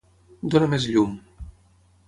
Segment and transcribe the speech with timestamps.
[0.55, 1.13] Dóna més llum.